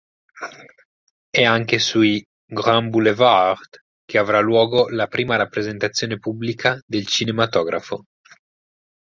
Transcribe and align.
È 1.29 1.43
anche 1.43 1.77
sui 1.77 2.25
"Grands 2.47 2.89
Boulevards" 2.89 3.83
che 4.03 4.17
avrà 4.17 4.39
luogo 4.39 4.89
la 4.89 5.05
prima 5.05 5.35
rappresentazione 5.35 6.17
pubblica 6.17 6.81
del 6.87 7.05
cinematografo. 7.05 8.05